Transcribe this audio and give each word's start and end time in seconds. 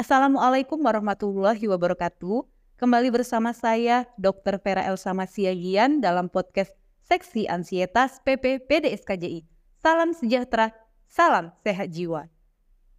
Assalamualaikum 0.00 0.80
warahmatullahi 0.80 1.60
wabarakatuh. 1.68 2.48
Kembali 2.80 3.12
bersama 3.12 3.52
saya 3.52 4.08
Dr. 4.16 4.56
Vera 4.56 4.80
Elsa 4.88 5.12
Masiagian 5.12 6.00
dalam 6.00 6.32
podcast 6.32 6.72
Seksi 7.04 7.44
Ansietas 7.44 8.16
PP 8.24 8.64
PDSKJI. 8.64 9.44
Salam 9.76 10.16
sejahtera, 10.16 10.72
salam 11.04 11.52
sehat 11.60 11.92
jiwa. 11.92 12.32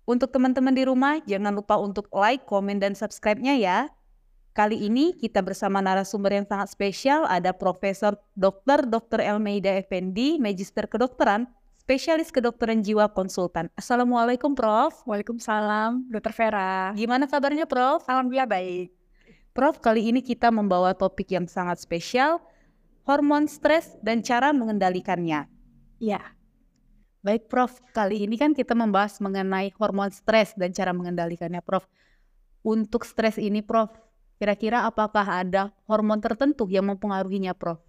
Untuk 0.06 0.30
teman-teman 0.30 0.78
di 0.78 0.86
rumah, 0.86 1.18
jangan 1.26 1.58
lupa 1.58 1.82
untuk 1.82 2.06
like, 2.14 2.46
komen, 2.46 2.78
dan 2.78 2.94
subscribe-nya 2.94 3.58
ya. 3.58 3.90
Kali 4.54 4.86
ini 4.86 5.18
kita 5.18 5.42
bersama 5.42 5.82
narasumber 5.82 6.38
yang 6.38 6.46
sangat 6.46 6.70
spesial 6.70 7.26
ada 7.26 7.50
Profesor 7.50 8.14
Dr. 8.38 8.86
Dr. 8.86 9.26
Elmeida 9.26 9.74
Effendi, 9.74 10.38
Magister 10.38 10.86
Kedokteran, 10.86 11.50
spesialis 11.92 12.32
kedokteran 12.32 12.80
jiwa 12.80 13.12
konsultan. 13.12 13.68
Assalamualaikum 13.76 14.56
Prof. 14.56 15.04
Waalaikumsalam, 15.04 16.08
Dokter 16.08 16.32
Vera. 16.32 16.96
Gimana 16.96 17.28
kabarnya 17.28 17.68
Prof? 17.68 18.08
Alhamdulillah 18.08 18.48
baik. 18.48 18.96
Prof, 19.52 19.76
kali 19.84 20.08
ini 20.08 20.24
kita 20.24 20.56
membawa 20.56 20.96
topik 20.96 21.28
yang 21.36 21.52
sangat 21.52 21.84
spesial, 21.84 22.40
hormon 23.04 23.44
stres 23.52 24.00
dan 24.00 24.24
cara 24.24 24.56
mengendalikannya. 24.56 25.52
Ya, 26.00 26.32
Baik 27.28 27.52
Prof, 27.52 27.84
kali 27.92 28.24
ini 28.24 28.40
kan 28.40 28.56
kita 28.56 28.72
membahas 28.72 29.20
mengenai 29.20 29.76
hormon 29.76 30.16
stres 30.16 30.56
dan 30.56 30.72
cara 30.72 30.96
mengendalikannya 30.96 31.60
Prof. 31.60 31.84
Untuk 32.64 33.04
stres 33.04 33.36
ini 33.36 33.60
Prof, 33.60 33.92
kira-kira 34.40 34.88
apakah 34.88 35.44
ada 35.44 35.76
hormon 35.92 36.24
tertentu 36.24 36.72
yang 36.72 36.88
mempengaruhinya 36.88 37.52
Prof? 37.52 37.84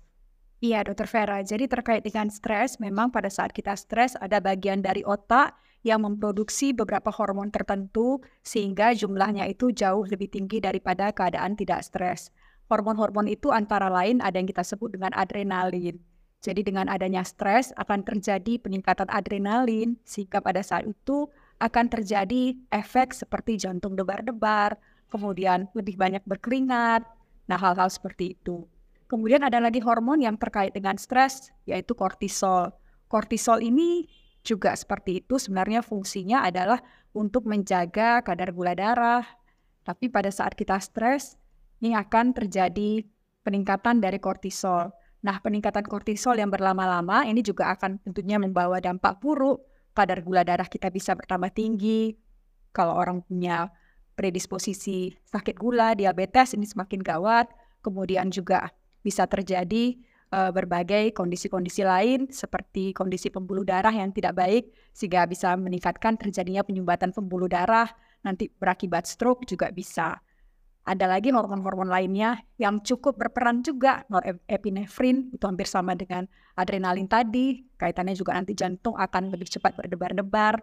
Iya 0.62 0.86
Dokter 0.86 1.10
Vera. 1.10 1.42
Jadi 1.42 1.66
terkait 1.66 2.06
dengan 2.06 2.30
stres, 2.30 2.78
memang 2.78 3.10
pada 3.10 3.26
saat 3.26 3.50
kita 3.50 3.74
stres 3.74 4.14
ada 4.22 4.38
bagian 4.38 4.80
dari 4.80 5.02
otak 5.02 5.58
yang 5.82 6.06
memproduksi 6.06 6.70
beberapa 6.70 7.10
hormon 7.10 7.50
tertentu 7.50 8.22
sehingga 8.46 8.94
jumlahnya 8.94 9.50
itu 9.50 9.74
jauh 9.74 10.06
lebih 10.06 10.30
tinggi 10.30 10.62
daripada 10.62 11.10
keadaan 11.10 11.58
tidak 11.58 11.82
stres. 11.82 12.30
Hormon-hormon 12.70 13.26
itu 13.26 13.50
antara 13.50 13.90
lain 13.90 14.22
ada 14.22 14.38
yang 14.38 14.46
kita 14.46 14.62
sebut 14.62 14.94
dengan 14.94 15.10
adrenalin. 15.12 15.98
Jadi 16.42 16.62
dengan 16.62 16.86
adanya 16.90 17.22
stres 17.26 17.74
akan 17.74 18.06
terjadi 18.06 18.58
peningkatan 18.62 19.10
adrenalin 19.10 19.98
sehingga 20.06 20.38
pada 20.42 20.62
saat 20.62 20.86
itu 20.86 21.26
akan 21.62 21.86
terjadi 21.86 22.58
efek 22.74 23.14
seperti 23.14 23.58
jantung 23.58 23.94
debar-debar, 23.94 24.74
kemudian 25.06 25.70
lebih 25.74 25.94
banyak 25.94 26.22
berkeringat. 26.26 27.06
Nah, 27.46 27.58
hal-hal 27.58 27.86
seperti 27.86 28.34
itu. 28.34 28.66
Kemudian 29.12 29.44
ada 29.44 29.60
lagi 29.60 29.76
hormon 29.84 30.24
yang 30.24 30.40
terkait 30.40 30.72
dengan 30.72 30.96
stres, 30.96 31.52
yaitu 31.68 31.92
kortisol. 31.92 32.72
Kortisol 33.12 33.60
ini 33.60 34.08
juga 34.40 34.72
seperti 34.72 35.20
itu, 35.20 35.36
sebenarnya 35.36 35.84
fungsinya 35.84 36.48
adalah 36.48 36.80
untuk 37.12 37.44
menjaga 37.44 38.24
kadar 38.24 38.56
gula 38.56 38.72
darah. 38.72 39.20
Tapi 39.84 40.08
pada 40.08 40.32
saat 40.32 40.56
kita 40.56 40.80
stres, 40.80 41.36
ini 41.84 41.92
akan 41.92 42.32
terjadi 42.32 43.04
peningkatan 43.44 44.00
dari 44.00 44.16
kortisol. 44.16 44.88
Nah, 45.28 45.36
peningkatan 45.44 45.84
kortisol 45.84 46.40
yang 46.40 46.48
berlama-lama 46.48 47.28
ini 47.28 47.44
juga 47.44 47.68
akan 47.76 48.00
tentunya 48.00 48.40
membawa 48.40 48.80
dampak 48.80 49.20
buruk. 49.20 49.60
Kadar 49.92 50.24
gula 50.24 50.40
darah 50.40 50.72
kita 50.72 50.88
bisa 50.88 51.12
bertambah 51.12 51.52
tinggi. 51.52 52.16
Kalau 52.72 52.96
orang 52.96 53.20
punya 53.20 53.68
predisposisi 54.16 55.12
sakit 55.28 55.60
gula, 55.60 55.92
diabetes 55.92 56.56
ini 56.56 56.64
semakin 56.64 57.04
gawat. 57.04 57.52
Kemudian 57.84 58.32
juga 58.32 58.72
bisa 59.02 59.26
terjadi 59.28 59.98
uh, 60.32 60.50
berbagai 60.50 61.12
kondisi-kondisi 61.12 61.84
lain 61.84 62.32
seperti 62.32 62.96
kondisi 62.96 63.28
pembuluh 63.28 63.62
darah 63.66 63.92
yang 63.92 64.10
tidak 64.10 64.38
baik 64.38 64.72
sehingga 64.96 65.28
bisa 65.28 65.52
meningkatkan 65.58 66.16
terjadinya 66.16 66.64
penyumbatan 66.64 67.12
pembuluh 67.12 67.46
darah 67.46 67.90
nanti 68.24 68.48
berakibat 68.48 69.04
stroke 69.04 69.44
juga 69.44 69.68
bisa. 69.74 70.16
Ada 70.82 71.06
lagi 71.06 71.30
hormon-hormon 71.30 71.86
lainnya 71.86 72.42
yang 72.58 72.82
cukup 72.82 73.14
berperan 73.14 73.62
juga 73.62 74.02
norepinefrin 74.10 75.30
itu 75.30 75.44
hampir 75.46 75.70
sama 75.70 75.94
dengan 75.94 76.26
adrenalin 76.58 77.06
tadi 77.06 77.62
kaitannya 77.78 78.18
juga 78.18 78.34
nanti 78.34 78.58
jantung 78.58 78.98
akan 78.98 79.30
lebih 79.30 79.46
cepat 79.46 79.78
berdebar-debar. 79.78 80.58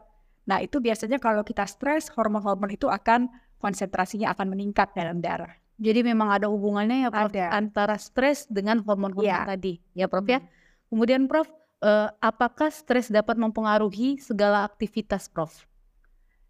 Nah 0.51 0.59
itu 0.59 0.83
biasanya 0.83 1.23
kalau 1.23 1.39
kita 1.47 1.63
stres 1.63 2.11
hormon-hormon 2.11 2.75
itu 2.75 2.91
akan 2.91 3.31
konsentrasinya 3.63 4.35
akan 4.35 4.51
meningkat 4.51 4.91
dalam 4.91 5.23
darah. 5.23 5.55
Jadi 5.79 6.03
memang 6.03 6.27
ada 6.27 6.51
hubungannya 6.51 7.07
ya 7.07 7.09
Prof 7.09 7.31
Ada. 7.31 7.55
antara 7.55 7.95
stres 7.95 8.43
dengan 8.51 8.83
hormon-hormon 8.83 9.23
Iya. 9.23 9.47
tadi, 9.47 9.79
ya 9.95 10.11
Prof 10.11 10.27
ya. 10.27 10.43
Hmm. 10.43 10.47
Kemudian 10.91 11.21
Prof, 11.31 11.47
eh, 11.79 12.09
apakah 12.19 12.67
stres 12.67 13.07
dapat 13.07 13.39
mempengaruhi 13.39 14.19
segala 14.19 14.67
aktivitas 14.67 15.31
Prof? 15.31 15.63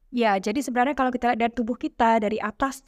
Ya, 0.10 0.34
jadi 0.42 0.58
sebenarnya 0.66 0.98
kalau 0.98 1.14
kita 1.14 1.30
lihat 1.30 1.38
dari 1.38 1.54
tubuh 1.54 1.78
kita 1.78 2.18
dari 2.18 2.42
atas 2.42 2.82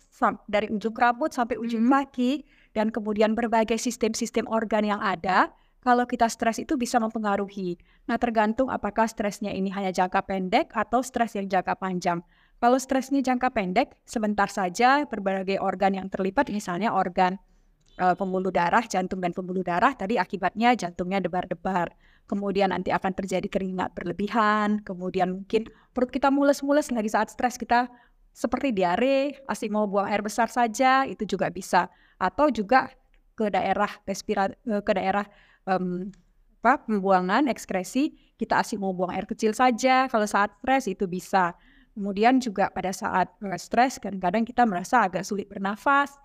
dari 0.50 0.74
ujung 0.74 0.98
rambut 0.98 1.30
sampai 1.30 1.62
ujung 1.62 1.86
Mhm. 1.86 1.94
kaki 1.94 2.32
dan 2.74 2.90
kemudian 2.90 3.38
berbagai 3.38 3.78
sistem-sistem 3.78 4.50
organ 4.50 4.82
yang 4.82 4.98
ada, 4.98 5.54
kalau 5.82 6.10
kita 6.10 6.26
stres 6.26 6.58
itu 6.58 6.74
bisa 6.78 6.98
mempengaruhi. 6.98 7.78
Nah, 8.10 8.18
tergantung 8.18 8.70
apakah 8.70 9.06
stresnya 9.06 9.54
ini 9.54 9.70
hanya 9.70 9.94
jangka 9.94 10.26
pendek 10.26 10.74
atau 10.74 11.06
stres 11.06 11.38
yang 11.38 11.46
jangka 11.46 11.78
panjang. 11.78 12.22
Kalau 12.62 12.78
stresnya 12.78 13.26
jangka 13.26 13.50
pendek, 13.58 13.98
sebentar 14.06 14.46
saja 14.46 15.02
berbagai 15.10 15.58
organ 15.58 15.98
yang 15.98 16.08
terlibat, 16.14 16.54
misalnya 16.54 16.94
organ 16.94 17.42
eh, 17.98 18.14
pembuluh 18.14 18.54
darah, 18.54 18.86
jantung 18.86 19.18
dan 19.18 19.34
pembuluh 19.34 19.66
darah, 19.66 19.98
tadi 19.98 20.22
akibatnya 20.22 20.78
jantungnya 20.78 21.18
debar-debar. 21.26 21.90
Kemudian 22.30 22.70
nanti 22.70 22.94
akan 22.94 23.18
terjadi 23.18 23.50
keringat 23.50 23.98
berlebihan, 23.98 24.78
kemudian 24.86 25.42
mungkin 25.42 25.66
perut 25.90 26.14
kita 26.14 26.30
mules-mules 26.30 26.94
lagi 26.94 27.10
saat 27.10 27.34
stres 27.34 27.58
kita 27.58 27.90
seperti 28.32 28.72
diare, 28.72 29.42
asik 29.50 29.74
mau 29.74 29.90
buang 29.90 30.08
air 30.08 30.22
besar 30.22 30.48
saja, 30.48 31.04
itu 31.10 31.26
juga 31.26 31.50
bisa. 31.50 31.90
Atau 32.22 32.54
juga 32.54 32.94
ke 33.34 33.50
daerah 33.50 33.90
respira 34.06 34.54
eh, 34.54 34.86
ke 34.86 34.92
daerah 34.94 35.26
em, 35.66 36.14
apa 36.62 36.86
pembuangan 36.86 37.50
ekskresi, 37.50 38.38
kita 38.38 38.62
asik 38.62 38.78
mau 38.78 38.94
buang 38.94 39.10
air 39.18 39.26
kecil 39.26 39.50
saja 39.58 40.06
kalau 40.14 40.30
saat 40.30 40.54
stres 40.62 40.86
itu 40.86 41.10
bisa. 41.10 41.58
Kemudian 41.92 42.40
juga 42.40 42.72
pada 42.72 42.96
saat 42.96 43.36
stres 43.60 44.00
kadang-kadang 44.00 44.48
kita 44.48 44.64
merasa 44.64 45.04
agak 45.04 45.28
sulit 45.28 45.52
bernafas. 45.52 46.16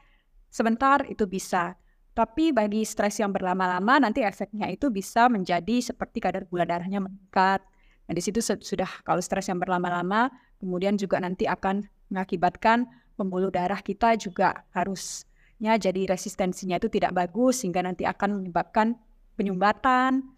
Sebentar 0.47 1.03
itu 1.10 1.27
bisa. 1.27 1.75
Tapi 2.16 2.54
bagi 2.54 2.81
stres 2.87 3.21
yang 3.21 3.34
berlama-lama 3.34 4.00
nanti 4.00 4.25
efeknya 4.25 4.71
itu 4.72 4.88
bisa 4.88 5.28
menjadi 5.28 5.84
seperti 5.84 6.22
kadar 6.22 6.49
gula 6.49 6.65
darahnya 6.65 7.03
meningkat. 7.03 7.60
Nah, 8.06 8.15
di 8.15 8.22
situ 8.22 8.38
sudah 8.41 8.88
kalau 9.03 9.19
stres 9.21 9.50
yang 9.50 9.59
berlama-lama 9.59 10.31
kemudian 10.62 10.94
juga 10.97 11.19
nanti 11.21 11.44
akan 11.44 11.84
mengakibatkan 12.09 12.87
pembuluh 13.19 13.50
darah 13.50 13.82
kita 13.82 14.15
juga 14.16 14.65
harusnya 14.72 15.76
jadi 15.76 16.09
resistensinya 16.09 16.78
itu 16.78 16.88
tidak 16.88 17.12
bagus 17.12 17.60
sehingga 17.66 17.82
nanti 17.82 18.06
akan 18.06 18.41
menyebabkan 18.41 18.97
penyumbatan. 19.34 20.35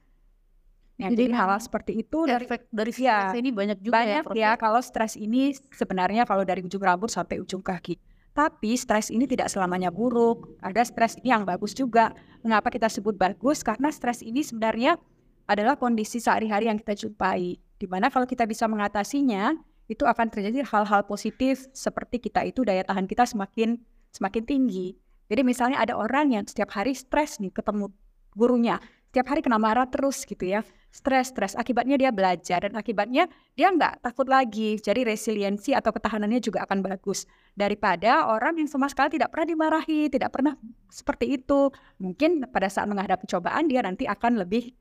Nah, 0.99 1.15
Jadi 1.15 1.31
hal-hal 1.31 1.63
seperti 1.63 2.03
itu 2.03 2.27
dari 2.27 2.43
Efek 2.43 2.75
dari 2.75 2.91
Iya. 2.91 3.31
stres 3.31 3.39
ini 3.39 3.51
banyak 3.55 3.79
juga 3.79 4.03
ya 4.03 4.19
banyak 4.19 4.25
Prof. 4.27 4.35
ya 4.35 4.51
kalau 4.59 4.81
stres 4.83 5.15
ini 5.15 5.55
sebenarnya 5.71 6.27
kalau 6.27 6.43
dari 6.43 6.59
ujung 6.67 6.83
rambut 6.83 7.07
sampai 7.07 7.39
ujung 7.39 7.63
kaki. 7.63 8.03
Tapi 8.35 8.75
stres 8.75 9.15
ini 9.15 9.27
tidak 9.31 9.47
selamanya 9.47 9.95
buruk. 9.95 10.59
Ada 10.59 10.83
stres 10.83 11.15
ini 11.23 11.31
yang 11.31 11.47
bagus 11.47 11.71
juga. 11.71 12.11
Mengapa 12.43 12.71
kita 12.71 12.91
sebut 12.91 13.15
bagus? 13.15 13.63
Karena 13.63 13.95
stres 13.95 14.27
ini 14.27 14.43
sebenarnya 14.43 14.99
adalah 15.47 15.79
kondisi 15.79 16.19
sehari-hari 16.19 16.67
yang 16.67 16.79
kita 16.79 16.95
jumpai. 16.99 17.59
Di 17.79 17.87
mana 17.87 18.11
kalau 18.11 18.27
kita 18.27 18.43
bisa 18.47 18.67
mengatasinya, 18.67 19.55
itu 19.89 20.03
akan 20.03 20.29
terjadi 20.31 20.67
hal-hal 20.67 21.07
positif 21.07 21.67
seperti 21.73 22.21
kita 22.21 22.43
itu 22.45 22.63
daya 22.63 22.83
tahan 22.85 23.07
kita 23.07 23.23
semakin 23.25 23.79
semakin 24.11 24.43
tinggi. 24.45 24.95
Jadi 25.31 25.43
misalnya 25.43 25.79
ada 25.81 25.95
orang 25.95 26.35
yang 26.35 26.45
setiap 26.45 26.75
hari 26.75 26.93
stres 26.95 27.39
nih 27.43 27.51
ketemu 27.51 27.91
gurunya, 28.35 28.79
setiap 29.11 29.35
hari 29.35 29.41
kena 29.43 29.59
marah 29.59 29.89
terus 29.89 30.23
gitu 30.29 30.45
ya, 30.45 30.61
stres 30.89 31.31
stres. 31.31 31.53
Akibatnya 31.55 32.01
dia 32.01 32.11
belajar 32.11 32.65
dan 32.65 32.75
akibatnya 32.75 33.29
dia 33.55 33.69
nggak 33.69 34.03
takut 34.03 34.27
lagi. 34.27 34.81
Jadi 34.81 35.05
resiliensi 35.05 35.77
atau 35.77 35.93
ketahanannya 35.93 36.41
juga 36.41 36.65
akan 36.65 36.81
bagus 36.81 37.29
daripada 37.55 38.29
orang 38.29 38.61
yang 38.61 38.69
sama 38.69 38.89
sekali 38.89 39.21
tidak 39.21 39.33
pernah 39.33 39.47
dimarahi, 39.53 40.09
tidak 40.09 40.31
pernah 40.33 40.55
seperti 40.89 41.39
itu. 41.39 41.69
Mungkin 42.01 42.49
pada 42.49 42.67
saat 42.73 42.89
menghadapi 42.89 43.29
cobaan 43.29 43.69
dia 43.69 43.85
nanti 43.85 44.09
akan 44.09 44.43
lebih 44.43 44.73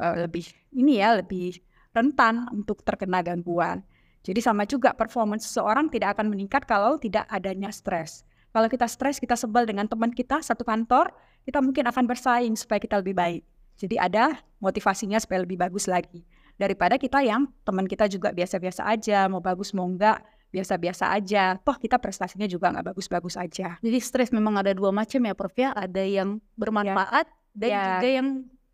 eh, 0.00 0.16
lebih 0.26 0.44
ini 0.72 0.98
ya 1.00 1.20
lebih 1.20 1.60
rentan 1.92 2.48
untuk 2.50 2.80
terkena 2.82 3.20
gangguan. 3.20 3.84
Jadi 4.22 4.38
sama 4.38 4.62
juga 4.64 4.94
performance 4.94 5.50
seseorang 5.50 5.90
tidak 5.90 6.14
akan 6.16 6.30
meningkat 6.30 6.62
kalau 6.64 6.94
tidak 6.96 7.26
adanya 7.26 7.74
stres. 7.74 8.22
Kalau 8.52 8.68
kita 8.68 8.86
stres, 8.86 9.16
kita 9.18 9.34
sebel 9.34 9.64
dengan 9.64 9.88
teman 9.88 10.12
kita 10.12 10.44
satu 10.44 10.62
kantor, 10.62 11.10
kita 11.42 11.58
mungkin 11.64 11.88
akan 11.88 12.04
bersaing 12.04 12.54
supaya 12.54 12.78
kita 12.78 13.00
lebih 13.00 13.16
baik. 13.16 13.42
Jadi 13.76 13.96
ada 13.98 14.38
motivasinya 14.62 15.18
supaya 15.18 15.42
lebih 15.42 15.58
bagus 15.58 15.90
lagi. 15.90 16.22
Daripada 16.56 17.00
kita 17.00 17.24
yang 17.24 17.50
teman 17.66 17.88
kita 17.88 18.06
juga 18.06 18.30
biasa-biasa 18.30 18.86
aja, 18.86 19.26
mau 19.26 19.42
bagus 19.42 19.74
mau 19.74 19.88
enggak, 19.88 20.22
biasa-biasa 20.52 21.10
aja. 21.10 21.56
Toh 21.58 21.74
kita 21.80 21.96
prestasinya 21.96 22.46
juga 22.46 22.70
nggak 22.70 22.92
bagus-bagus 22.92 23.40
aja. 23.40 23.80
Jadi 23.80 23.98
stres 23.98 24.30
memang 24.30 24.60
ada 24.60 24.70
dua 24.76 24.92
macam 24.92 25.18
ya 25.24 25.34
Prof 25.34 25.56
ya, 25.56 25.72
ada 25.72 26.04
yang 26.04 26.38
bermanfaat 26.54 27.26
dan 27.56 27.68
Ya. 27.72 27.82
juga 27.96 28.08
yang 28.08 28.28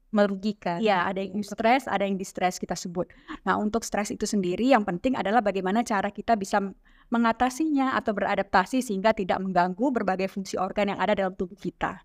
merugikan. 0.09 0.81
Iya, 0.81 1.05
ada 1.05 1.21
yang 1.21 1.45
stres, 1.45 1.85
ada 1.85 2.05
yang 2.09 2.17
distress 2.17 2.57
kita 2.57 2.73
sebut. 2.73 3.13
Nah, 3.45 3.61
untuk 3.61 3.85
stres 3.85 4.09
itu 4.09 4.25
sendiri 4.25 4.73
yang 4.73 4.81
penting 4.83 5.13
adalah 5.15 5.45
bagaimana 5.45 5.85
cara 5.85 6.09
kita 6.09 6.33
bisa 6.33 6.65
mengatasinya 7.13 7.97
atau 7.97 8.13
beradaptasi 8.17 8.81
sehingga 8.85 9.13
tidak 9.13 9.41
mengganggu 9.41 9.87
berbagai 9.93 10.29
fungsi 10.33 10.57
organ 10.61 10.97
yang 10.97 11.01
ada 11.01 11.13
dalam 11.17 11.37
tubuh 11.37 11.57
kita. 11.57 12.05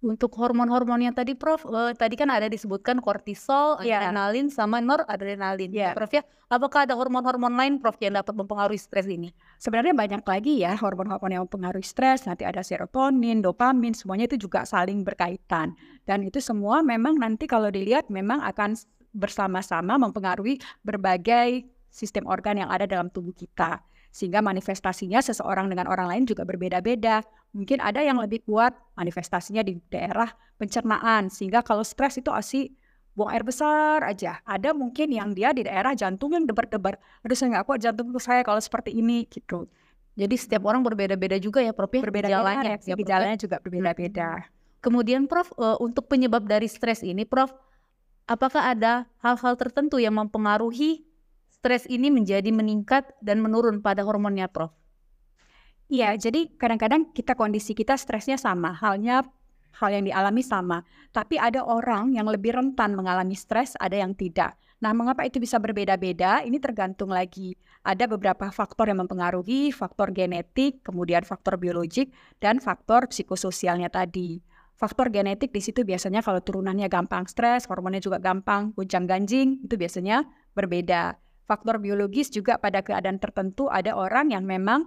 Untuk 0.00 0.32
hormon-hormon 0.32 1.04
yang 1.04 1.12
tadi 1.12 1.36
Prof, 1.36 1.68
uh, 1.68 1.92
tadi 1.92 2.16
kan 2.16 2.32
ada 2.32 2.48
disebutkan 2.48 3.04
kortisol, 3.04 3.84
Iya. 3.84 4.00
adrenalin, 4.00 4.48
sama 4.48 4.80
noradrenalin. 4.80 5.68
Iya. 5.68 5.92
Prof 5.92 6.08
ya, 6.08 6.24
apakah 6.48 6.88
ada 6.88 6.96
hormon-hormon 6.96 7.52
lain 7.52 7.76
Prof 7.76 8.00
yang 8.00 8.16
dapat 8.16 8.32
mempengaruhi 8.32 8.80
stres 8.80 9.04
ini? 9.04 9.28
Sebenarnya 9.60 9.92
banyak 9.92 10.24
lagi 10.24 10.64
ya 10.64 10.72
hormon-hormon 10.80 11.36
yang 11.36 11.44
mempengaruhi 11.44 11.84
stres, 11.84 12.24
nanti 12.24 12.48
ada 12.48 12.64
serotonin, 12.64 13.44
dopamin, 13.44 13.92
semuanya 13.92 14.24
itu 14.24 14.40
juga 14.48 14.64
saling 14.64 15.04
berkaitan. 15.04 15.76
Dan 16.08 16.24
itu 16.24 16.40
semua 16.40 16.80
memang 16.80 17.20
nanti 17.20 17.44
kalau 17.44 17.68
dilihat 17.68 18.08
memang 18.08 18.40
akan 18.40 18.80
bersama-sama 19.12 20.00
mempengaruhi 20.00 20.56
berbagai 20.80 21.68
sistem 21.92 22.24
organ 22.24 22.56
yang 22.56 22.72
ada 22.72 22.88
dalam 22.88 23.12
tubuh 23.12 23.36
kita. 23.36 23.84
Sehingga 24.10 24.42
manifestasinya 24.42 25.22
seseorang 25.22 25.70
dengan 25.70 25.86
orang 25.86 26.08
lain 26.10 26.24
juga 26.26 26.42
berbeda-beda. 26.42 27.22
Mungkin 27.50 27.82
ada 27.82 27.98
yang 27.98 28.22
lebih 28.22 28.46
kuat 28.46 28.74
manifestasinya 28.94 29.66
di 29.66 29.78
daerah 29.90 30.30
pencernaan, 30.54 31.26
sehingga 31.32 31.66
kalau 31.66 31.82
stres 31.82 32.20
itu 32.22 32.30
asik 32.30 32.70
buang 33.18 33.30
air 33.34 33.42
besar 33.42 34.06
aja. 34.06 34.38
Ada 34.46 34.70
mungkin 34.70 35.10
yang 35.10 35.34
dia 35.34 35.50
di 35.50 35.66
daerah 35.66 35.92
jantung 35.98 36.32
yang 36.32 36.46
debar-debar. 36.46 36.96
Aduh 37.26 37.34
saya 37.34 37.58
nggak 37.58 37.66
kuat 37.66 37.82
jantung 37.82 38.14
saya 38.22 38.46
kalau 38.46 38.62
seperti 38.62 38.94
ini 38.94 39.26
gitu. 39.26 39.66
Jadi 40.14 40.34
setiap 40.38 40.66
orang 40.66 40.82
berbeda-beda 40.82 41.38
juga 41.38 41.62
ya 41.62 41.74
Prof 41.74 41.90
ya? 41.90 42.02
Berbeda-beda 42.02 42.38
gejalanya, 42.38 42.70
ya, 42.76 42.76
ya? 42.82 42.94
gejalanya 42.98 43.36
juga 43.38 43.56
berbeda-beda. 43.62 44.28
Kemudian 44.80 45.28
Prof, 45.28 45.52
eh, 45.58 45.76
untuk 45.82 46.08
penyebab 46.08 46.48
dari 46.48 46.66
stres 46.66 47.04
ini 47.04 47.28
Prof, 47.28 47.52
apakah 48.24 48.72
ada 48.72 49.06
hal-hal 49.20 49.54
tertentu 49.60 50.00
yang 50.00 50.16
mempengaruhi 50.16 51.04
stres 51.52 51.84
ini 51.86 52.08
menjadi 52.08 52.48
meningkat 52.48 53.12
dan 53.20 53.44
menurun 53.44 53.84
pada 53.84 54.02
hormonnya 54.02 54.48
Prof? 54.48 54.72
Iya, 55.90 56.14
jadi 56.14 56.46
kadang-kadang 56.54 57.10
kita 57.10 57.34
kondisi 57.34 57.74
kita 57.74 57.98
stresnya 57.98 58.38
sama, 58.38 58.70
halnya 58.78 59.26
hal 59.74 59.90
yang 59.90 60.06
dialami 60.06 60.38
sama. 60.38 60.86
Tapi 61.10 61.34
ada 61.34 61.66
orang 61.66 62.14
yang 62.14 62.30
lebih 62.30 62.54
rentan 62.54 62.94
mengalami 62.94 63.34
stres, 63.34 63.74
ada 63.74 63.98
yang 63.98 64.14
tidak. 64.14 64.54
Nah, 64.78 64.94
mengapa 64.94 65.26
itu 65.26 65.42
bisa 65.42 65.58
berbeda-beda? 65.58 66.46
Ini 66.46 66.62
tergantung 66.62 67.10
lagi. 67.10 67.58
Ada 67.82 68.06
beberapa 68.06 68.54
faktor 68.54 68.86
yang 68.86 69.02
mempengaruhi, 69.02 69.74
faktor 69.74 70.14
genetik, 70.14 70.78
kemudian 70.86 71.26
faktor 71.26 71.58
biologik, 71.58 72.14
dan 72.38 72.62
faktor 72.62 73.10
psikososialnya 73.10 73.90
tadi. 73.90 74.38
Faktor 74.78 75.10
genetik 75.10 75.50
di 75.50 75.60
situ 75.60 75.82
biasanya 75.82 76.22
kalau 76.22 76.38
turunannya 76.40 76.86
gampang 76.86 77.26
stres, 77.26 77.66
hormonnya 77.66 78.00
juga 78.00 78.22
gampang 78.22 78.72
gonjang-ganjing, 78.78 79.66
itu 79.66 79.74
biasanya 79.74 80.24
berbeda. 80.54 81.18
Faktor 81.44 81.82
biologis 81.82 82.30
juga 82.30 82.56
pada 82.62 82.80
keadaan 82.80 83.18
tertentu 83.18 83.66
ada 83.66 83.98
orang 83.98 84.30
yang 84.32 84.46
memang 84.46 84.86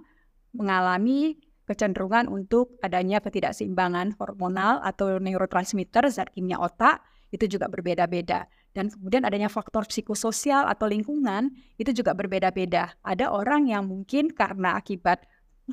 mengalami 0.54 1.36
kecenderungan 1.68 2.28
untuk 2.30 2.76
adanya 2.84 3.20
ketidakseimbangan 3.20 4.14
hormonal 4.20 4.80
atau 4.84 5.18
neurotransmitter 5.18 6.06
zat 6.12 6.30
kimia 6.30 6.60
otak 6.60 7.00
itu 7.32 7.58
juga 7.58 7.66
berbeda-beda 7.66 8.46
dan 8.74 8.90
kemudian 8.90 9.22
adanya 9.22 9.46
faktor 9.46 9.86
psikososial 9.86 10.66
atau 10.66 10.90
lingkungan 10.90 11.54
itu 11.78 11.94
juga 11.94 12.10
berbeda-beda. 12.10 12.98
Ada 13.06 13.30
orang 13.30 13.70
yang 13.70 13.86
mungkin 13.86 14.34
karena 14.34 14.74
akibat 14.74 15.22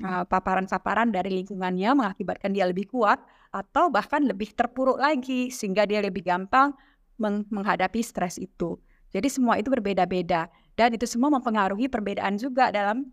uh, 0.06 0.24
paparan-paparan 0.30 1.10
dari 1.10 1.34
lingkungannya 1.42 1.98
mengakibatkan 1.98 2.54
dia 2.54 2.69
lebih 2.69 2.94
kuat 2.94 3.18
atau 3.50 3.89
bahkan 3.89 4.22
lebih 4.22 4.54
terpuruk 4.54 5.01
lagi 5.01 5.50
sehingga 5.50 5.89
dia 5.89 6.00
lebih 6.06 6.22
gampang 6.22 6.77
meng- 7.18 7.50
menghadapi 7.50 8.06
stres 8.06 8.38
itu. 8.38 8.77
Jadi 9.12 9.27
semua 9.27 9.57
itu 9.57 9.68
berbeda-beda 9.74 10.48
dan 10.77 10.94
itu 10.94 11.10
semua 11.10 11.34
mempengaruhi 11.34 11.89
perbedaan 11.89 12.38
juga 12.38 12.69
dalam 12.69 13.10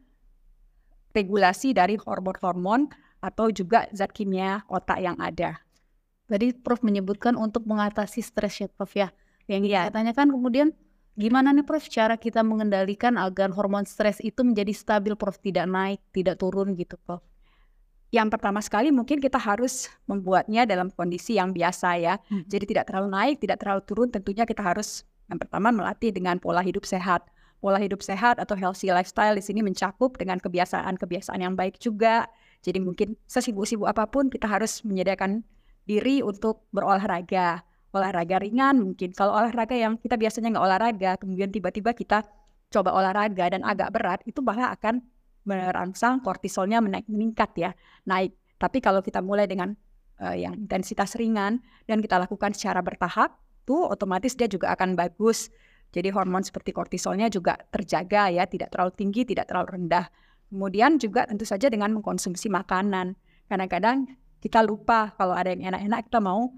regulasi 1.16 1.72
dari 1.72 1.96
hormon-hormon 1.96 2.88
atau 3.18 3.50
juga 3.50 3.90
zat 3.90 4.14
kimia 4.14 4.62
otak 4.70 5.02
yang 5.02 5.18
ada. 5.18 5.58
Tadi 6.28 6.52
Prof 6.52 6.84
menyebutkan 6.84 7.34
untuk 7.34 7.64
mengatasi 7.64 8.20
stres 8.20 8.60
ya 8.60 8.68
Prof 8.68 8.92
ya. 8.92 9.08
Yang 9.48 9.72
Iya. 9.72 9.80
katanya 9.88 10.12
kan 10.12 10.28
kemudian 10.28 10.76
gimana 11.16 11.56
nih 11.56 11.64
Prof 11.64 11.88
cara 11.88 12.20
kita 12.20 12.44
mengendalikan 12.44 13.16
agar 13.16 13.48
hormon 13.56 13.88
stres 13.88 14.20
itu 14.20 14.44
menjadi 14.44 14.70
stabil 14.76 15.16
Prof 15.16 15.40
tidak 15.40 15.64
naik, 15.64 16.00
tidak 16.12 16.36
turun 16.36 16.76
gitu 16.76 17.00
Prof. 17.00 17.24
Yang 18.08 18.28
pertama 18.36 18.60
sekali 18.64 18.88
mungkin 18.88 19.20
kita 19.20 19.36
harus 19.36 19.88
membuatnya 20.08 20.64
dalam 20.64 20.88
kondisi 20.92 21.36
yang 21.36 21.52
biasa 21.52 21.88
ya. 22.00 22.14
Hmm. 22.28 22.44
Jadi 22.48 22.76
tidak 22.76 22.88
terlalu 22.88 23.08
naik, 23.12 23.36
tidak 23.40 23.60
terlalu 23.60 23.82
turun. 23.84 24.08
Tentunya 24.08 24.48
kita 24.48 24.64
harus 24.64 25.04
yang 25.28 25.36
pertama 25.36 25.68
melatih 25.68 26.08
dengan 26.08 26.40
pola 26.40 26.64
hidup 26.64 26.88
sehat. 26.88 27.28
Pola 27.58 27.82
hidup 27.82 27.98
sehat 28.06 28.38
atau 28.38 28.54
healthy 28.54 28.94
lifestyle 28.94 29.34
di 29.34 29.42
sini 29.42 29.66
mencakup 29.66 30.14
dengan 30.14 30.38
kebiasaan-kebiasaan 30.38 31.42
yang 31.42 31.58
baik 31.58 31.82
juga. 31.82 32.30
Jadi 32.62 32.78
mungkin 32.78 33.18
sesibuk-sibuk 33.26 33.90
apa 33.90 34.06
pun 34.06 34.30
kita 34.30 34.46
harus 34.46 34.86
menyediakan 34.86 35.42
diri 35.82 36.22
untuk 36.22 36.70
berolahraga. 36.70 37.66
Olahraga 37.90 38.38
ringan 38.38 38.78
mungkin. 38.78 39.10
Kalau 39.10 39.34
olahraga 39.34 39.74
yang 39.74 39.98
kita 39.98 40.14
biasanya 40.14 40.54
nggak 40.54 40.66
olahraga, 40.70 41.10
kemudian 41.18 41.50
tiba-tiba 41.50 41.96
kita 41.96 42.22
coba 42.68 42.92
olahraga 42.94 43.48
dan 43.48 43.64
agak 43.64 43.90
berat, 43.90 44.20
itu 44.28 44.44
malah 44.44 44.76
akan 44.76 45.00
merangsang 45.48 46.20
kortisolnya 46.20 46.84
menaik 46.84 47.08
meningkat 47.08 47.50
ya, 47.56 47.70
naik. 48.04 48.36
Tapi 48.60 48.84
kalau 48.84 49.00
kita 49.00 49.24
mulai 49.24 49.48
dengan 49.48 49.72
eh, 50.20 50.44
yang 50.44 50.52
intensitas 50.54 51.16
ringan 51.16 51.64
dan 51.88 52.04
kita 52.04 52.20
lakukan 52.20 52.52
secara 52.52 52.84
bertahap, 52.84 53.40
tuh 53.64 53.88
otomatis 53.88 54.36
dia 54.36 54.48
juga 54.48 54.72
akan 54.76 54.92
bagus. 54.92 55.48
Jadi 55.88 56.12
hormon 56.12 56.44
seperti 56.44 56.76
kortisolnya 56.76 57.32
juga 57.32 57.56
terjaga 57.72 58.28
ya, 58.28 58.44
tidak 58.44 58.72
terlalu 58.72 58.92
tinggi, 58.92 59.24
tidak 59.24 59.48
terlalu 59.48 59.80
rendah. 59.80 60.06
Kemudian 60.48 60.96
juga 61.00 61.24
tentu 61.28 61.44
saja 61.44 61.68
dengan 61.68 61.92
mengkonsumsi 61.96 62.48
makanan. 62.52 63.16
Kadang-kadang 63.48 64.08
kita 64.40 64.60
lupa 64.64 65.12
kalau 65.16 65.32
ada 65.34 65.52
yang 65.52 65.72
enak-enak 65.72 66.08
kita 66.08 66.20
mau 66.20 66.52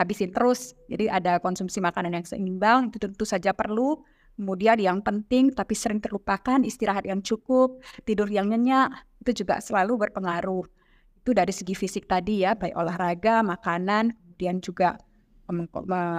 habisin 0.00 0.32
terus. 0.32 0.72
Jadi 0.88 1.08
ada 1.08 1.36
konsumsi 1.40 1.80
makanan 1.84 2.16
yang 2.16 2.24
seimbang 2.24 2.88
itu 2.92 2.96
tentu 3.00 3.24
saja 3.28 3.52
perlu. 3.52 4.00
Kemudian 4.40 4.80
yang 4.80 5.04
penting 5.04 5.52
tapi 5.52 5.76
sering 5.76 6.00
terlupakan 6.00 6.64
istirahat 6.64 7.04
yang 7.04 7.20
cukup, 7.20 7.84
tidur 8.08 8.24
yang 8.32 8.48
nyenyak 8.48 8.88
itu 9.20 9.44
juga 9.44 9.60
selalu 9.60 10.08
berpengaruh. 10.08 10.64
Itu 11.20 11.36
dari 11.36 11.52
segi 11.52 11.76
fisik 11.76 12.08
tadi 12.08 12.48
ya, 12.48 12.56
baik 12.56 12.72
olahraga, 12.72 13.44
makanan, 13.44 14.16
kemudian 14.16 14.64
juga 14.64 14.96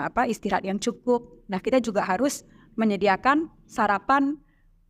apa 0.06 0.28
istirahat 0.28 0.66
yang 0.68 0.78
cukup. 0.78 1.46
Nah, 1.48 1.60
kita 1.64 1.80
juga 1.80 2.04
harus 2.06 2.44
menyediakan 2.76 3.52
sarapan 3.68 4.40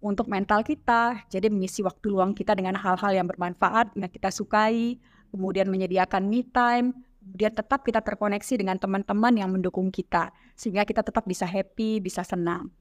untuk 0.02 0.28
mental 0.28 0.66
kita. 0.66 1.26
Jadi 1.30 1.48
mengisi 1.54 1.86
waktu 1.86 2.10
luang 2.10 2.34
kita 2.34 2.58
dengan 2.58 2.76
hal-hal 2.76 3.14
yang 3.14 3.30
bermanfaat 3.30 3.94
yang 3.94 4.10
kita 4.10 4.34
sukai, 4.34 4.98
kemudian 5.30 5.70
menyediakan 5.70 6.28
me 6.28 6.42
time, 6.50 6.92
kemudian 7.22 7.54
tetap 7.54 7.86
kita 7.86 8.02
terkoneksi 8.02 8.54
dengan 8.58 8.82
teman-teman 8.82 9.34
yang 9.38 9.50
mendukung 9.54 9.94
kita 9.94 10.34
sehingga 10.58 10.84
kita 10.84 11.06
tetap 11.06 11.24
bisa 11.30 11.46
happy, 11.46 12.02
bisa 12.02 12.26
senang. 12.26 12.74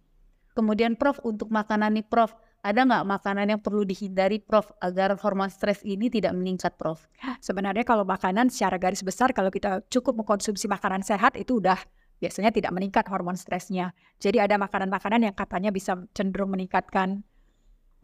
Kemudian 0.56 0.98
Prof 0.98 1.22
untuk 1.22 1.52
makanan 1.52 2.00
nih 2.00 2.06
Prof, 2.08 2.34
ada 2.60 2.84
nggak 2.84 3.04
makanan 3.08 3.46
yang 3.56 3.60
perlu 3.60 3.88
dihindari 3.88 4.36
Prof 4.36 4.68
agar 4.84 5.16
hormon 5.16 5.48
stres 5.48 5.80
ini 5.80 6.12
tidak 6.12 6.36
meningkat 6.36 6.76
Prof? 6.76 7.08
Sebenarnya 7.40 7.84
kalau 7.88 8.04
makanan 8.04 8.52
secara 8.52 8.76
garis 8.76 9.00
besar 9.00 9.32
kalau 9.32 9.48
kita 9.48 9.80
cukup 9.88 10.20
mengkonsumsi 10.20 10.68
makanan 10.68 11.00
sehat 11.00 11.40
itu 11.40 11.56
udah 11.56 11.80
biasanya 12.20 12.52
tidak 12.52 12.72
meningkat 12.76 13.08
hormon 13.08 13.34
stresnya. 13.34 13.96
Jadi 14.20 14.44
ada 14.44 14.60
makanan-makanan 14.60 15.32
yang 15.32 15.34
katanya 15.34 15.72
bisa 15.72 15.96
cenderung 16.12 16.52
meningkatkan 16.52 17.24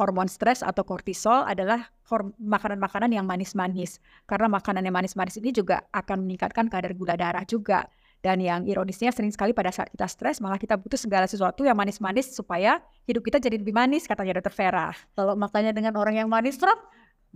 hormon 0.01 0.29
stres 0.29 0.65
atau 0.65 0.85
kortisol 0.89 1.45
adalah 1.45 1.93
makanan-makanan 2.41 3.13
yang 3.13 3.29
manis-manis. 3.29 4.01
Karena 4.25 4.49
makanan 4.49 4.85
yang 4.89 4.97
manis-manis 4.97 5.37
ini 5.37 5.53
juga 5.53 5.85
akan 5.93 6.25
meningkatkan 6.25 6.73
kadar 6.73 6.97
gula 6.97 7.17
darah 7.17 7.45
juga. 7.45 7.89
Dan 8.25 8.43
yang 8.43 8.67
ironisnya 8.67 9.15
sering 9.15 9.31
sekali 9.31 9.55
pada 9.55 9.71
saat 9.71 9.93
kita 9.93 10.09
stres 10.11 10.43
malah 10.43 10.59
kita 10.59 10.75
butuh 10.75 10.99
segala 10.99 11.31
sesuatu 11.31 11.63
yang 11.63 11.79
manis-manis 11.79 12.35
supaya 12.35 12.83
hidup 13.07 13.23
kita 13.23 13.39
jadi 13.39 13.61
lebih 13.61 13.77
manis 13.77 14.09
katanya 14.09 14.43
Dr. 14.43 14.55
Vera. 14.57 14.91
Kalau 15.15 15.39
makannya 15.39 15.71
dengan 15.71 15.95
orang 15.95 16.19
yang 16.25 16.29
manis 16.29 16.59
Prof, 16.59 16.81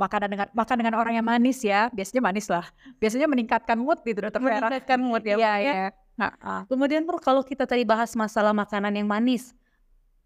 Makanan 0.00 0.32
dengan 0.32 0.48
makan 0.56 0.76
dengan 0.80 0.94
orang 0.96 1.12
yang 1.20 1.26
manis 1.28 1.60
ya, 1.60 1.92
biasanya 1.92 2.24
manis 2.24 2.48
lah. 2.48 2.64
Biasanya 2.96 3.28
meningkatkan 3.28 3.76
mood 3.76 4.00
gitu 4.00 4.24
Dr. 4.24 4.40
Vera. 4.40 4.72
meningkatkan 4.72 4.96
mood 4.96 5.20
ya. 5.20 5.36
Iya, 5.36 5.52
ya. 5.60 5.72
iya. 5.76 5.88
Kemudian 6.72 7.04
Prof 7.04 7.20
kalau 7.20 7.44
kita 7.44 7.68
tadi 7.68 7.84
bahas 7.84 8.16
masalah 8.16 8.56
makanan 8.56 8.96
yang 8.96 9.04
manis 9.04 9.52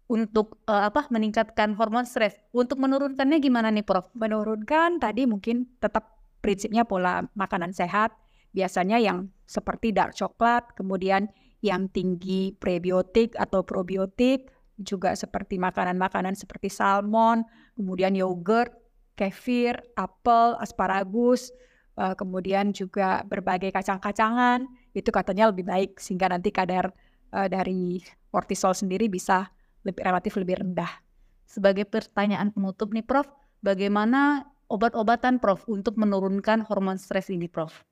untuk 0.07 0.63
eh, 0.69 0.83
apa 0.87 1.11
meningkatkan 1.11 1.75
hormon 1.75 2.07
stres, 2.07 2.39
untuk 2.55 2.79
menurunkannya 2.79 3.41
gimana 3.43 3.67
nih 3.67 3.83
Prof? 3.83 4.07
menurunkan 4.15 5.01
tadi 5.01 5.27
mungkin 5.27 5.67
tetap 5.83 6.23
prinsipnya 6.39 6.87
pola 6.87 7.25
makanan 7.33 7.73
sehat 7.73 8.13
biasanya 8.55 8.97
yang 8.97 9.27
seperti 9.43 9.91
dark 9.91 10.15
coklat 10.15 10.71
kemudian 10.79 11.27
yang 11.59 11.91
tinggi 11.91 12.55
prebiotik 12.55 13.35
atau 13.35 13.67
probiotik 13.67 14.47
juga 14.79 15.11
seperti 15.15 15.59
makanan-makanan 15.59 16.39
seperti 16.39 16.71
salmon 16.71 17.43
kemudian 17.75 18.15
yogurt 18.15 18.71
kefir 19.19 19.75
apel 19.99 20.55
asparagus 20.63 21.51
eh, 21.99 22.15
kemudian 22.15 22.71
juga 22.71 23.27
berbagai 23.27 23.75
kacang-kacangan 23.75 24.63
itu 24.95 25.09
katanya 25.11 25.51
lebih 25.51 25.67
baik 25.67 25.99
sehingga 25.99 26.31
nanti 26.31 26.49
kadar 26.55 26.95
eh, 27.35 27.47
dari 27.51 27.99
kortisol 28.31 28.71
sendiri 28.71 29.11
bisa 29.11 29.51
lebih 29.83 30.01
relatif 30.01 30.33
lebih 30.39 30.63
rendah 30.63 31.05
Sebagai 31.45 31.85
pertanyaan 31.85 32.49
penutup 32.49 32.91
nih 32.91 33.05
Prof, 33.05 33.29
bagaimana 33.61 34.49
obat-obatan 34.67 35.37
Prof 35.37 35.63
untuk 35.69 35.95
menurunkan 35.95 36.65
hormon 36.65 36.97
stres 36.97 37.29
ini 37.29 37.45
Prof? 37.45 37.85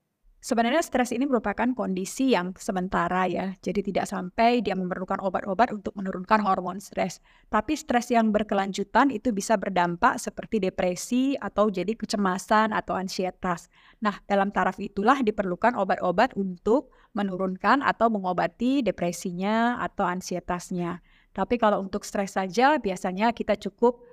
Sebenarnya 0.44 0.84
stres 0.84 1.16
ini 1.16 1.24
merupakan 1.24 1.72
kondisi 1.72 2.36
yang 2.36 2.52
sementara 2.60 3.24
ya, 3.32 3.56
jadi 3.64 3.80
tidak 3.80 4.12
sampai 4.12 4.60
dia 4.60 4.76
memerlukan 4.76 5.24
obat-obat 5.24 5.72
untuk 5.72 5.96
menurunkan 5.96 6.44
hormon 6.44 6.84
stres. 6.84 7.24
Tapi 7.48 7.80
stres 7.80 8.12
yang 8.12 8.36
berkelanjutan 8.36 9.08
itu 9.08 9.32
bisa 9.32 9.56
berdampak 9.56 10.20
seperti 10.20 10.60
depresi 10.60 11.40
atau 11.40 11.72
jadi 11.72 11.96
kecemasan 11.96 12.76
atau 12.76 12.92
ansietas. 12.92 13.72
Nah, 14.04 14.20
dalam 14.28 14.52
taraf 14.52 14.84
itulah 14.84 15.24
diperlukan 15.24 15.80
obat-obat 15.80 16.36
untuk 16.36 16.92
menurunkan 17.16 17.80
atau 17.80 18.12
mengobati 18.12 18.84
depresinya 18.84 19.80
atau 19.80 20.04
ansietasnya. 20.04 21.00
Tapi 21.32 21.56
kalau 21.56 21.80
untuk 21.80 22.04
stres 22.04 22.36
saja 22.36 22.84
biasanya 22.84 23.32
kita 23.32 23.56
cukup 23.56 24.04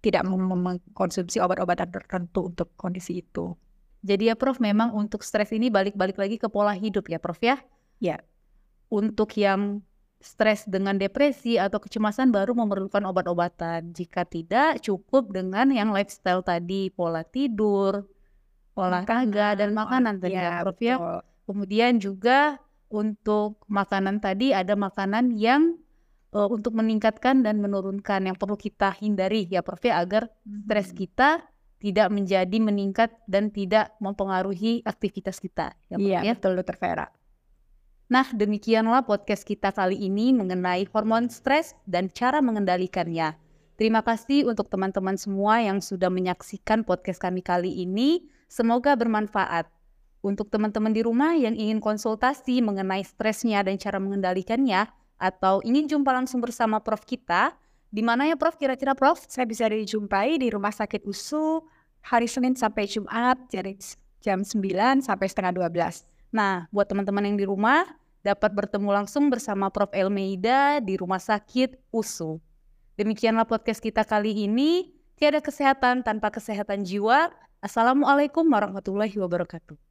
tidak 0.00 0.24
mengkonsumsi 0.24 1.36
obat-obatan 1.36 1.92
tertentu 1.92 2.48
untuk 2.48 2.72
kondisi 2.80 3.20
itu. 3.20 3.65
Jadi 4.06 4.30
ya 4.30 4.38
Prof, 4.38 4.62
memang 4.62 4.94
untuk 4.94 5.26
stres 5.26 5.50
ini 5.50 5.66
balik-balik 5.66 6.14
lagi 6.14 6.38
ke 6.38 6.46
pola 6.46 6.70
hidup 6.78 7.10
ya 7.10 7.18
Prof 7.18 7.42
ya? 7.42 7.58
Ya. 7.98 8.22
Untuk 8.86 9.34
yang 9.34 9.82
stres 10.22 10.62
dengan 10.70 10.94
depresi 10.94 11.58
atau 11.58 11.82
kecemasan 11.82 12.30
baru 12.30 12.54
memerlukan 12.54 13.02
obat-obatan. 13.02 13.90
Jika 13.90 14.22
tidak, 14.22 14.78
cukup 14.86 15.34
dengan 15.34 15.74
yang 15.74 15.90
lifestyle 15.90 16.46
tadi, 16.46 16.94
pola 16.94 17.26
tidur, 17.26 18.06
olahraga, 18.78 19.58
dan 19.58 19.74
makanan 19.74 20.22
tadi 20.22 20.38
ya, 20.38 20.62
ya 20.62 20.62
Prof 20.62 20.78
ya. 20.78 20.96
Kemudian 21.46 21.98
juga 21.98 22.62
untuk 22.86 23.58
makanan 23.66 24.22
tadi 24.22 24.54
ada 24.54 24.78
makanan 24.78 25.34
yang 25.34 25.74
uh, 26.30 26.46
untuk 26.46 26.78
meningkatkan 26.78 27.42
dan 27.42 27.58
menurunkan 27.58 28.30
yang 28.30 28.36
perlu 28.38 28.54
kita 28.54 28.94
hindari 28.94 29.46
ya 29.50 29.62
Prof 29.62 29.82
ya 29.82 29.98
agar 29.98 30.30
stres 30.66 30.94
hmm. 30.94 30.98
kita 30.98 31.28
tidak 31.76 32.08
menjadi 32.08 32.58
meningkat 32.58 33.12
dan 33.28 33.52
tidak 33.52 33.92
mempengaruhi 34.00 34.80
aktivitas 34.84 35.38
kita. 35.38 35.76
Ya, 35.92 35.96
iya, 36.00 36.20
ya? 36.24 36.32
betul 36.34 36.56
Dokter 36.56 36.76
Vera. 36.80 37.06
Nah, 38.06 38.26
demikianlah 38.30 39.02
podcast 39.02 39.42
kita 39.42 39.74
kali 39.74 39.98
ini 39.98 40.30
mengenai 40.30 40.86
hormon 40.94 41.26
stres 41.26 41.74
dan 41.90 42.06
cara 42.06 42.38
mengendalikannya. 42.38 43.34
Terima 43.76 44.00
kasih 44.00 44.46
untuk 44.48 44.70
teman-teman 44.72 45.18
semua 45.18 45.60
yang 45.60 45.82
sudah 45.82 46.08
menyaksikan 46.08 46.86
podcast 46.86 47.18
kami 47.20 47.42
kali 47.42 47.82
ini. 47.82 48.24
Semoga 48.46 48.94
bermanfaat. 48.94 49.68
Untuk 50.24 50.48
teman-teman 50.48 50.94
di 50.94 51.04
rumah 51.04 51.36
yang 51.36 51.58
ingin 51.58 51.82
konsultasi 51.82 52.62
mengenai 52.64 53.04
stresnya 53.04 53.60
dan 53.66 53.76
cara 53.76 54.00
mengendalikannya, 54.00 54.88
atau 55.16 55.64
ingin 55.64 55.88
jumpa 55.88 56.12
langsung 56.12 56.44
bersama 56.44 56.80
Prof 56.80 57.04
kita, 57.04 57.56
di 57.90 58.02
mana 58.02 58.26
ya 58.26 58.34
Prof 58.34 58.58
kira-kira 58.58 58.92
Prof? 58.92 59.22
Saya 59.30 59.46
bisa 59.46 59.70
dijumpai 59.70 60.36
di 60.42 60.50
Rumah 60.50 60.74
Sakit 60.74 61.06
USU 61.06 61.62
hari 62.02 62.26
Senin 62.30 62.54
sampai 62.54 62.86
Jumat 62.86 63.38
dari 63.50 63.78
jam 64.22 64.42
9 64.42 65.06
sampai 65.06 65.26
setengah 65.26 65.54
12. 65.54 66.06
Nah, 66.34 66.66
buat 66.74 66.90
teman-teman 66.90 67.22
yang 67.26 67.38
di 67.38 67.46
rumah 67.46 67.86
dapat 68.26 68.50
bertemu 68.50 68.90
langsung 68.90 69.30
bersama 69.30 69.70
Prof 69.70 69.94
Elmeida 69.94 70.82
di 70.82 70.98
Rumah 70.98 71.22
Sakit 71.22 71.78
USU. 71.94 72.42
Demikianlah 72.98 73.46
podcast 73.46 73.78
kita 73.78 74.02
kali 74.02 74.34
ini. 74.50 74.90
Tiada 75.16 75.40
kesehatan 75.40 76.04
tanpa 76.04 76.28
kesehatan 76.34 76.84
jiwa. 76.84 77.32
Assalamualaikum 77.62 78.44
warahmatullahi 78.44 79.16
wabarakatuh. 79.16 79.85